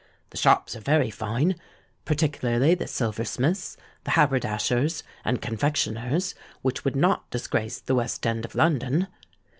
The 0.31 0.37
shops 0.37 0.75
are 0.75 0.79
very 0.79 1.11
fine—particularly 1.11 2.73
the 2.73 2.87
silversmiths', 2.87 3.77
the 4.03 4.09
haberdashers', 4.09 5.03
and 5.23 5.39
confectioners', 5.43 6.33
which 6.63 6.83
would 6.83 6.95
not 6.95 7.29
disgrace 7.29 7.79
the 7.79 7.93
West 7.93 8.25
End 8.25 8.43
of 8.43 8.55
London. 8.55 9.09